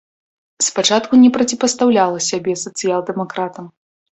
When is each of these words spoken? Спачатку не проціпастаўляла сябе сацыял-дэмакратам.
Спачатку 0.67 1.13
не 1.25 1.29
проціпастаўляла 1.35 2.25
сябе 2.29 2.57
сацыял-дэмакратам. 2.65 3.65